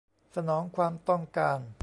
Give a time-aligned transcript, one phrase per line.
[0.35, 1.59] สนองความต้องการ